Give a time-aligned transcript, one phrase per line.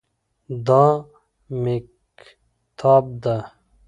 [0.67, 0.83] دا
[1.63, 3.35] مېکتاب ده